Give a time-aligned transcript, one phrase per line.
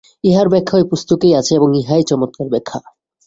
[0.23, 2.79] ইহার ব্যাখ্যা ঐ পুস্তকেই আছে এবং ইহাই চমৎকার ব্যাখ্যা।